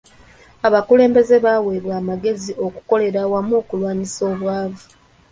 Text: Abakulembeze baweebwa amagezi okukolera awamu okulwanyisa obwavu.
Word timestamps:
Abakulembeze 0.67 1.35
baweebwa 1.45 1.93
amagezi 2.01 2.51
okukolera 2.65 3.19
awamu 3.25 3.53
okulwanyisa 3.61 4.21
obwavu. 4.31 4.85